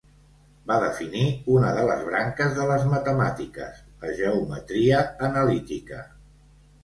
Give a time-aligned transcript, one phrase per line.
[0.69, 1.25] Va definir
[1.55, 6.01] una de les branques de les matemàtiques, la geometria analítica.